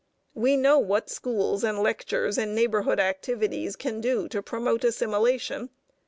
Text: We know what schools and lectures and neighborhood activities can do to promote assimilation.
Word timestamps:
We 0.33 0.57
know 0.57 0.79
what 0.79 1.11
schools 1.11 1.63
and 1.63 1.77
lectures 1.77 2.39
and 2.39 2.55
neighborhood 2.55 2.99
activities 2.99 3.75
can 3.75 4.01
do 4.01 4.27
to 4.29 4.41
promote 4.41 4.83
assimilation. 4.83 5.69